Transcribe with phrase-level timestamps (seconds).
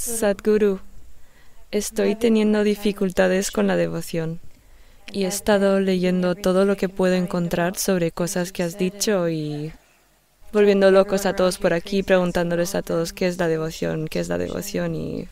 [0.00, 0.80] Sadhguru,
[1.70, 4.40] estoy teniendo dificultades con la devoción
[5.12, 9.74] y he estado leyendo todo lo que puedo encontrar sobre cosas que has dicho y
[10.54, 14.30] volviendo locos a todos por aquí, preguntándoles a todos qué es la devoción, qué es
[14.30, 15.28] la devoción y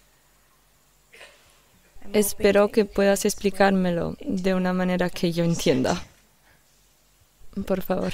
[2.12, 6.04] espero que puedas explicármelo de una manera que yo entienda.
[7.66, 8.12] Por favor.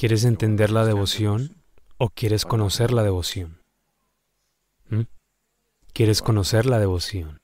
[0.00, 1.62] ¿Quieres entender la devoción
[1.98, 3.60] o quieres conocer la devoción?
[4.88, 5.02] ¿Mm?
[5.92, 7.42] ¿Quieres conocer la devoción?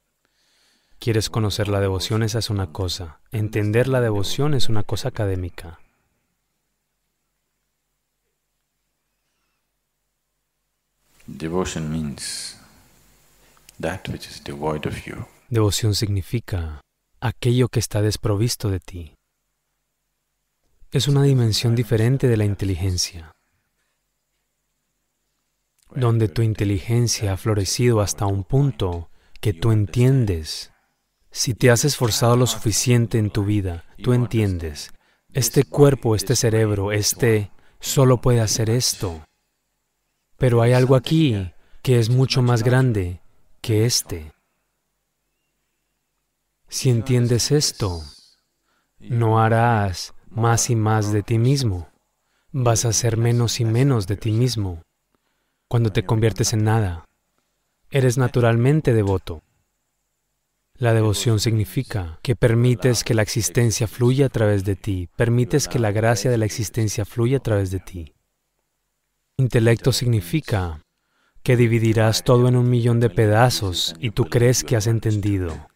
[0.99, 2.23] ¿Quieres conocer la devoción?
[2.23, 3.21] Esa es una cosa.
[3.31, 5.81] Entender la devoción es una cosa académica.
[15.51, 16.81] Devoción significa
[17.21, 19.16] aquello que está desprovisto de ti.
[20.93, 23.37] Es una dimensión diferente de la inteligencia
[25.97, 30.73] donde tu inteligencia ha florecido hasta un punto que tú entiendes.
[31.31, 34.93] Si te has esforzado lo suficiente en tu vida, tú entiendes,
[35.33, 37.51] este cuerpo, este cerebro, este
[37.81, 39.25] solo puede hacer esto.
[40.37, 41.51] Pero hay algo aquí
[41.83, 43.21] que es mucho más grande
[43.61, 44.33] que este.
[46.69, 48.03] Si entiendes esto,
[48.99, 51.89] no harás más y más de ti mismo.
[52.53, 54.83] Vas a hacer menos y menos de ti mismo
[55.69, 57.05] cuando te conviertes en nada.
[57.91, 59.43] Eres naturalmente devoto.
[60.75, 65.79] La devoción significa que permites que la existencia fluya a través de ti, permites que
[65.79, 68.15] la gracia de la existencia fluya a través de ti.
[69.39, 70.83] Intelecto significa
[71.43, 75.69] que dividirás todo en un millón de pedazos y tú crees que has entendido.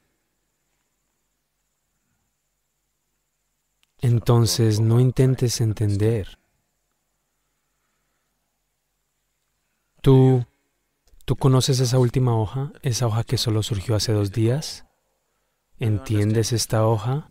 [4.01, 6.39] Entonces no intentes entender.
[10.01, 10.47] ¿Tú,
[11.27, 12.73] ¿Tú conoces esa última hoja?
[12.83, 14.87] ¿Esa hoja que solo surgió hace dos días?
[15.79, 17.31] ¿Entiendes esta hoja?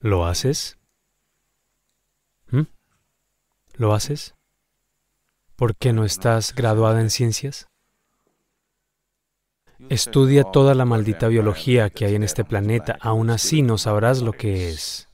[0.00, 0.78] ¿Lo haces?
[2.50, 2.62] ¿Mm?
[3.74, 4.34] ¿Lo haces?
[5.56, 7.68] ¿Por qué no estás graduada en ciencias?
[9.88, 14.32] Estudia toda la maldita biología que hay en este planeta, aún así no sabrás lo
[14.32, 15.08] que es.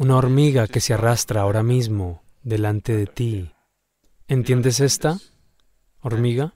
[0.00, 3.52] Una hormiga que se arrastra ahora mismo delante de ti.
[4.28, 5.18] ¿Entiendes esta
[6.00, 6.54] hormiga?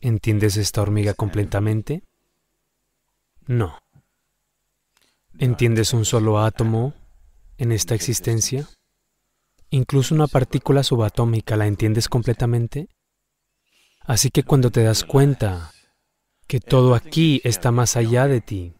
[0.00, 2.04] ¿Entiendes esta hormiga completamente?
[3.46, 3.78] No.
[5.38, 6.94] ¿Entiendes un solo átomo
[7.58, 8.66] en esta existencia?
[9.68, 12.88] Incluso una partícula subatómica, ¿la entiendes completamente?
[14.06, 15.70] Así que cuando te das cuenta
[16.46, 18.74] que todo aquí está más allá de ti,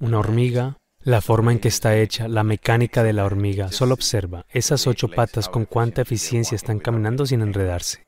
[0.00, 3.72] una hormiga, la forma en que está hecha, la mecánica de la hormiga.
[3.72, 8.06] Solo observa esas ocho patas con cuánta eficiencia están caminando sin enredarse.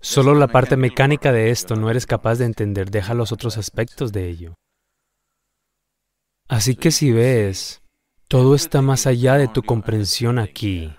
[0.00, 4.12] Solo la parte mecánica de esto no eres capaz de entender, deja los otros aspectos
[4.12, 4.54] de ello.
[6.48, 7.82] Así que si ves,
[8.28, 10.94] todo está más allá de tu comprensión aquí.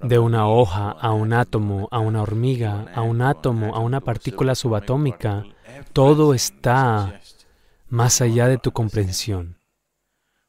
[0.00, 4.54] De una hoja a un átomo, a una hormiga, a un átomo, a una partícula
[4.54, 5.44] subatómica,
[5.92, 7.20] todo está
[7.88, 9.58] más allá de tu comprensión.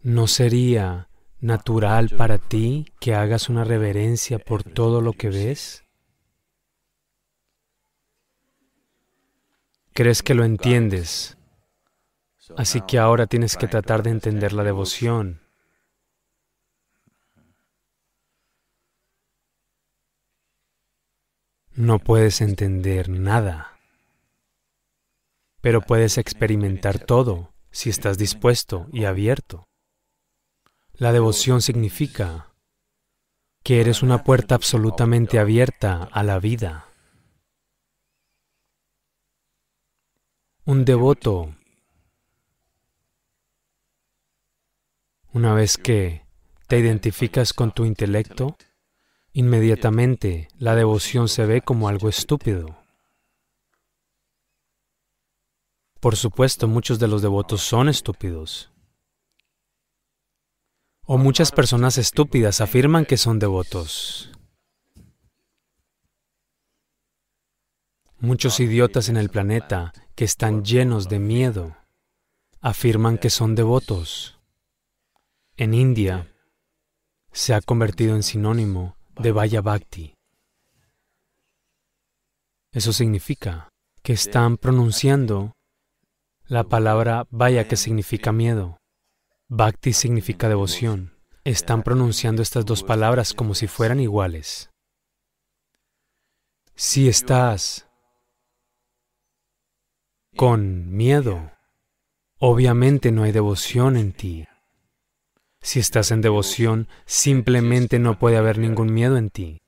[0.01, 1.09] ¿No sería
[1.39, 5.83] natural para ti que hagas una reverencia por todo lo que ves?
[9.93, 11.37] Crees que lo entiendes,
[12.57, 15.41] así que ahora tienes que tratar de entender la devoción.
[21.73, 23.74] No puedes entender nada
[25.65, 29.67] pero puedes experimentar todo si estás dispuesto y abierto.
[30.93, 32.53] La devoción significa
[33.63, 36.85] que eres una puerta absolutamente abierta a la vida.
[40.65, 41.55] Un devoto,
[45.33, 46.27] una vez que
[46.67, 48.55] te identificas con tu intelecto,
[49.33, 52.84] inmediatamente la devoción se ve como algo estúpido.
[56.05, 58.71] Por supuesto, muchos de los devotos son estúpidos.
[61.01, 64.29] O muchas personas estúpidas afirman que son devotos.
[68.19, 71.75] Muchos idiotas en el planeta que están llenos de miedo
[72.61, 74.37] afirman que son devotos.
[75.57, 76.31] En India
[77.31, 80.13] se ha convertido en sinónimo de Vaya Bhakti.
[82.71, 83.69] Eso significa
[84.03, 85.54] que están pronunciando
[86.47, 88.77] la palabra vaya que significa miedo.
[89.47, 91.13] Bhakti significa devoción.
[91.43, 94.69] Están pronunciando estas dos palabras como si fueran iguales.
[96.75, 97.87] Si estás
[100.35, 101.51] con miedo,
[102.39, 104.45] obviamente no hay devoción en ti.
[105.61, 109.61] Si estás en devoción, simplemente no puede haber ningún miedo en ti.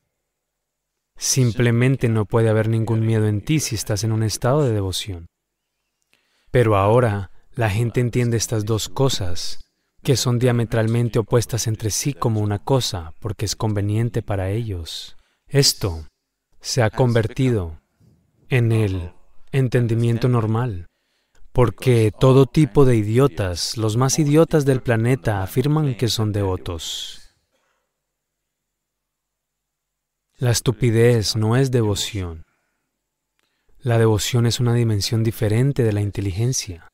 [1.15, 5.27] Simplemente no puede haber ningún miedo en ti si estás en un estado de devoción.
[6.57, 9.59] Pero ahora la gente entiende estas dos cosas,
[10.01, 15.17] que son diametralmente opuestas entre sí como una cosa, porque es conveniente para ellos.
[15.45, 16.07] Esto
[16.59, 17.79] se ha convertido
[18.49, 19.11] en el
[19.51, 20.87] entendimiento normal,
[21.51, 27.35] porque todo tipo de idiotas, los más idiotas del planeta, afirman que son devotos.
[30.39, 32.46] La estupidez no es devoción.
[33.87, 36.89] La devoción es una dimensión diferente de la inteligencia,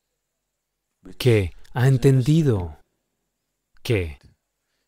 [1.18, 2.78] que ha entendido
[3.82, 4.20] que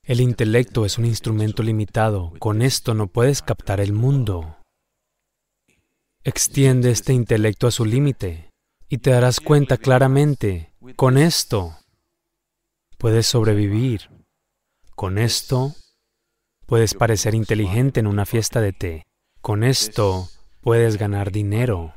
[0.04, 4.56] el intelecto es un instrumento limitado, con esto no puedes captar el mundo.
[6.22, 8.50] Extiende este intelecto a su límite
[8.88, 11.76] y te darás cuenta claramente, con esto
[12.98, 14.10] puedes sobrevivir,
[14.94, 15.74] con esto
[16.66, 19.06] puedes parecer inteligente en una fiesta de té,
[19.40, 20.28] con esto
[20.66, 21.94] puedes ganar dinero,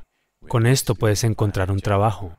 [0.48, 2.38] con esto puedes encontrar un trabajo.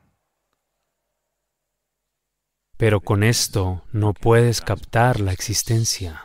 [2.77, 6.23] Pero con esto no puedes captar la existencia.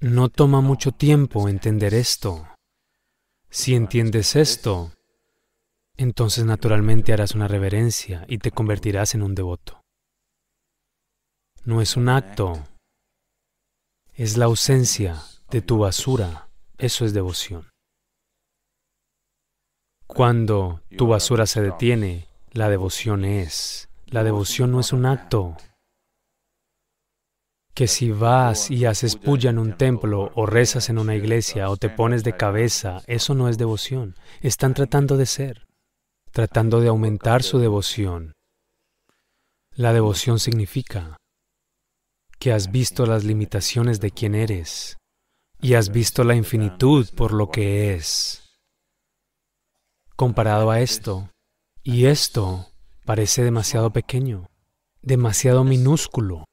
[0.00, 2.48] No toma mucho tiempo entender esto.
[3.50, 4.90] Si entiendes esto,
[5.96, 9.80] entonces naturalmente harás una reverencia y te convertirás en un devoto.
[11.64, 12.66] No es un acto,
[14.14, 17.71] es la ausencia de tu basura, eso es devoción.
[20.14, 23.88] Cuando tu basura se detiene, la devoción es.
[24.06, 25.56] La devoción no es un acto,
[27.74, 31.76] que si vas y haces puya en un templo o rezas en una iglesia o
[31.76, 34.14] te pones de cabeza, eso no es devoción.
[34.40, 35.66] Están tratando de ser,
[36.30, 38.34] tratando de aumentar su devoción.
[39.74, 41.16] La devoción significa
[42.38, 44.98] que has visto las limitaciones de quien eres
[45.60, 48.41] y has visto la infinitud por lo que es.
[50.16, 51.30] Comparado a esto,
[51.82, 52.68] y esto
[53.04, 54.46] parece demasiado pequeño,
[55.00, 56.44] demasiado minúsculo.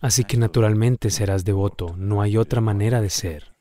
[0.00, 3.54] Así que naturalmente serás devoto, no hay otra manera de ser.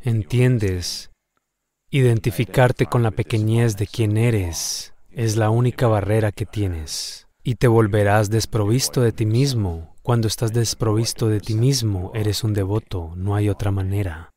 [0.00, 1.10] ¿Entiendes?
[1.90, 7.66] Identificarte con la pequeñez de quien eres es la única barrera que tienes y te
[7.66, 9.94] volverás desprovisto de ti mismo.
[10.02, 14.30] Cuando estás desprovisto de ti mismo, eres un devoto, no hay otra manera.